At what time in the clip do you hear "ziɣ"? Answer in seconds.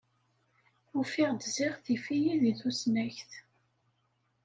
1.55-1.73